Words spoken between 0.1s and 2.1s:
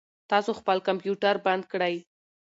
تاسو خپل کمپیوټر بند کړئ.